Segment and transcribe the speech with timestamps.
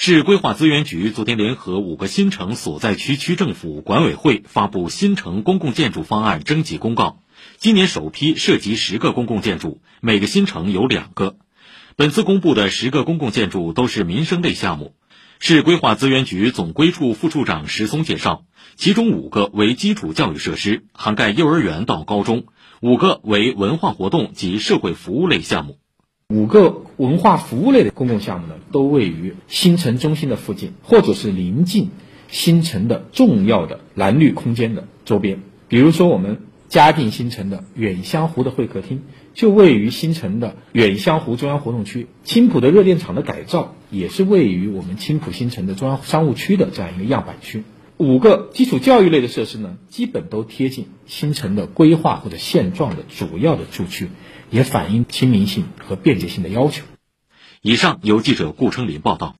[0.00, 7.20] 市规划资源局昨天联合五个新城所在区区政府管委会发布新城公共建筑方案征集公告。
[7.56, 11.36] 今年首批涉及十个公共建筑，每个新城有两个。
[11.96, 14.94] 本次公布的十个公共建筑都是民生类项目。
[15.40, 18.44] 市规划资源局总规处副处长石松介绍，
[18.76, 22.42] 其中五个为基础教育设施，涵盖幼儿园到高中；
[22.80, 25.80] 五个为文化活动及社会服务类项目。
[26.30, 31.88] 五个文化服务类的公共项目呢，都位于新城中心的附近，或者是临近
[32.28, 35.40] 新城的重要的蓝绿空间的周边。
[35.68, 47.64] 比如说，我们嘉定新城的远香湖的会客厅，就位于新城的远香湖中央活动区；青浦的热电厂的改造，也是位于我们青浦新城的中央商务区的这样一个样板区。
[47.98, 54.08] 五个基础教育类的设施呢，基本都贴近新城的规划或者现状的主要的住区。
[54.50, 56.86] 也反映亲民性和便捷性的要求。
[57.60, 59.36] 以上由记者顾春林报道。